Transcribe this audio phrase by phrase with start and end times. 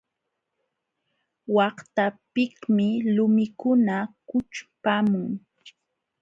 [1.55, 3.97] Waqtapiqmi lumikuna
[4.29, 5.25] kućhpamun.